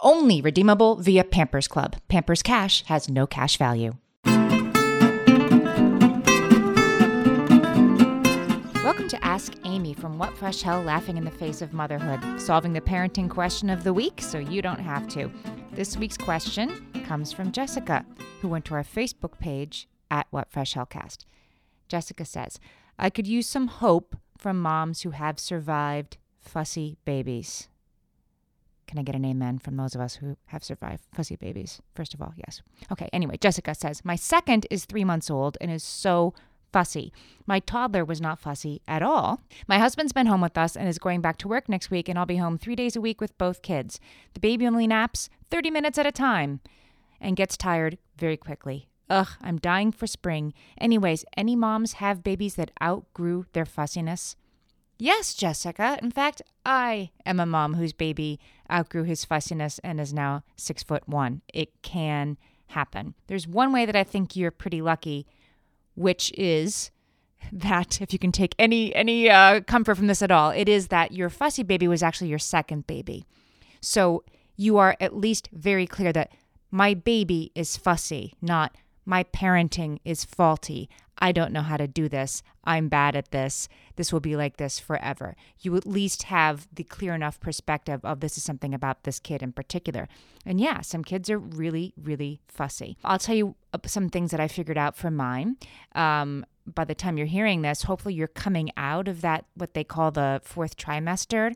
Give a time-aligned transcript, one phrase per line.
[0.00, 1.96] Only redeemable via Pampers Club.
[2.08, 3.94] Pampers Cash has no cash value.
[8.84, 12.74] Welcome to Ask Amy from What Fresh Hell Laughing in the Face of Motherhood, solving
[12.74, 15.30] the parenting question of the week so you don't have to.
[15.72, 18.04] This week's question comes from Jessica,
[18.42, 21.24] who went to our Facebook page at What Fresh Hellcast.
[21.88, 22.60] Jessica says,
[22.98, 27.68] I could use some hope from moms who have survived fussy babies.
[28.86, 31.80] Can I get an amen from those of us who have survived fussy babies?
[31.94, 32.62] First of all, yes.
[32.92, 36.34] Okay, anyway, Jessica says, My second is three months old and is so
[36.72, 37.12] fussy.
[37.46, 39.40] My toddler was not fussy at all.
[39.66, 42.18] My husband's been home with us and is going back to work next week, and
[42.18, 43.98] I'll be home three days a week with both kids.
[44.34, 46.60] The baby only naps 30 minutes at a time
[47.20, 48.88] and gets tired very quickly.
[49.08, 50.52] Ugh, I'm dying for spring.
[50.78, 54.36] Anyways, any moms have babies that outgrew their fussiness?
[54.98, 55.98] Yes, Jessica.
[56.02, 60.82] In fact, I am a mom whose baby outgrew his fussiness and is now six
[60.82, 61.42] foot one.
[61.52, 63.14] It can happen.
[63.26, 65.26] There's one way that I think you're pretty lucky,
[65.94, 66.90] which is
[67.52, 70.88] that if you can take any any uh, comfort from this at all, it is
[70.88, 73.26] that your fussy baby was actually your second baby.
[73.80, 74.24] So
[74.56, 76.32] you are at least very clear that
[76.70, 78.74] my baby is fussy, not
[79.06, 80.90] my parenting is faulty.
[81.18, 82.42] I don't know how to do this.
[82.64, 83.68] I'm bad at this.
[83.94, 85.34] This will be like this forever.
[85.60, 89.42] You at least have the clear enough perspective of this is something about this kid
[89.42, 90.08] in particular.
[90.44, 92.98] And yeah, some kids are really, really fussy.
[93.02, 93.54] I'll tell you
[93.86, 95.56] some things that I figured out from mine.
[95.94, 99.84] Um, by the time you're hearing this, hopefully you're coming out of that, what they
[99.84, 101.54] call the fourth trimester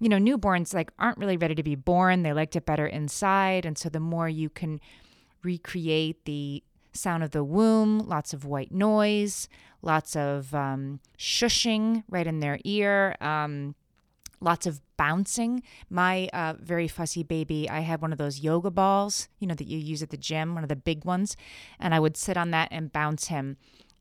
[0.00, 2.22] you know, newborns like aren't really ready to be born.
[2.22, 3.66] They liked it better inside.
[3.66, 4.80] And so the more you can
[5.42, 6.62] recreate the
[6.92, 9.48] sound of the womb, lots of white noise,
[9.82, 13.74] lots of um, shushing right in their ear, um,
[14.40, 15.62] lots of bouncing.
[15.88, 19.66] My uh, very fussy baby, I had one of those yoga balls, you know, that
[19.66, 21.36] you use at the gym, one of the big ones,
[21.78, 23.56] and I would sit on that and bounce him.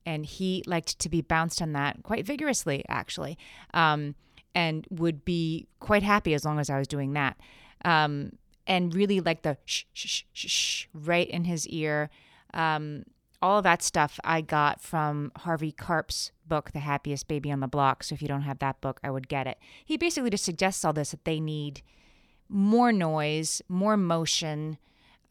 [0.06, 3.38] And he liked to be bounced on that quite vigorously, actually,
[3.74, 4.16] um,
[4.56, 7.38] and would be quite happy as long as I was doing that.
[7.84, 8.31] Um,
[8.66, 12.09] and really like the shh, shh, shh, shh, right in his ear.
[12.53, 13.03] Um,
[13.41, 17.68] all of that stuff I got from Harvey Karp's book, The Happiest Baby on the
[17.68, 18.03] Block.
[18.03, 19.58] So if you don't have that book, I would get it.
[19.85, 21.81] He basically just suggests all this that they need
[22.50, 24.78] more noise, more motion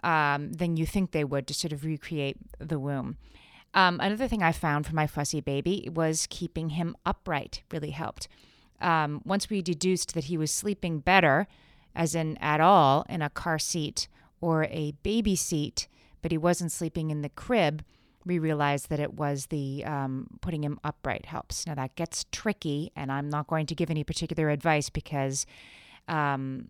[0.04, 3.16] um, than you think they would to sort of recreate the womb.
[3.74, 8.28] Um, another thing I found for my fussy baby was keeping him upright really helped.
[8.80, 11.46] Um, once we deduced that he was sleeping better,
[11.94, 14.08] as in at all, in a car seat
[14.40, 15.88] or a baby seat,
[16.26, 17.84] but he wasn't sleeping in the crib,
[18.24, 21.64] we realized that it was the um, putting him upright helps.
[21.68, 25.46] Now that gets tricky, and I'm not going to give any particular advice because,
[26.08, 26.66] um,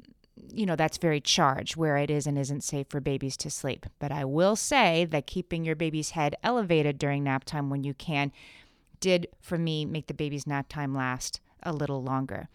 [0.53, 3.87] you know, that's very charged where it is and isn't safe for babies to sleep.
[3.99, 7.95] But I will say that keeping your baby's head elevated during nap time when you
[7.95, 8.33] can
[9.01, 12.51] did, for me, make the baby's nap time last a little longer.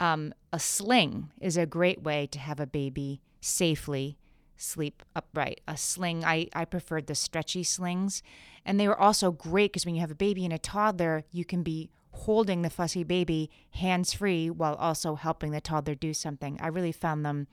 [0.00, 4.18] Um, a sling is a great way to have a baby safely
[4.60, 5.60] sleep upright.
[5.66, 8.22] A sling, I, I preferred the stretchy slings.
[8.64, 11.44] And they were also great because when you have a baby and a toddler, you
[11.44, 16.58] can be holding the fussy baby hands free while also helping the toddler do something.
[16.60, 17.46] I really found them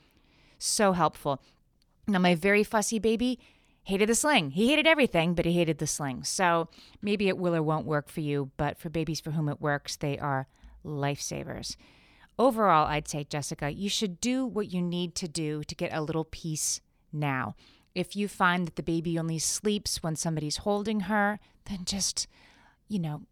[0.58, 1.42] so helpful.
[2.08, 3.40] Now, my very fussy baby
[3.84, 4.52] hated the sling.
[4.52, 6.24] He hated everything, but he hated the sling.
[6.24, 6.68] So
[7.02, 9.96] maybe it will or won't work for you, but for babies for whom it works,
[9.96, 10.48] they are
[10.84, 11.78] lifesavers.
[12.40, 16.02] Overall, I'd say, Jessica, you should do what you need to do to get a
[16.02, 16.82] little peace
[17.12, 17.56] now.
[17.96, 22.28] If you find that the baby only sleeps when somebody's holding her, then just,
[22.88, 23.24] you know,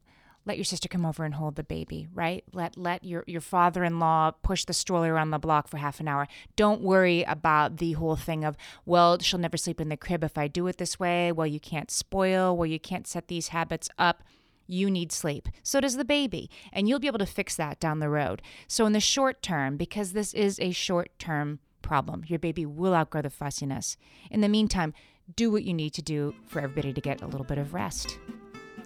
[0.45, 2.43] let your sister come over and hold the baby, right?
[2.53, 6.27] Let let your your father-in-law push the stroller around the block for half an hour.
[6.55, 8.55] Don't worry about the whole thing of,
[8.85, 11.31] well, she'll never sleep in the crib if I do it this way.
[11.31, 14.23] Well, you can't spoil, well, you can't set these habits up.
[14.67, 15.47] You need sleep.
[15.63, 16.49] So does the baby.
[16.73, 18.41] And you'll be able to fix that down the road.
[18.67, 22.93] So, in the short term, because this is a short term problem, your baby will
[22.93, 23.95] outgrow the fussiness.
[24.29, 24.93] In the meantime,
[25.35, 28.19] do what you need to do for everybody to get a little bit of rest.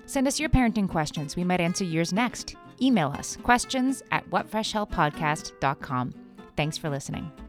[0.06, 1.36] Send us your parenting questions.
[1.36, 2.56] We might answer yours next.
[2.82, 6.14] Email us questions at whatfreshhellpodcast.com.
[6.56, 7.49] Thanks for listening.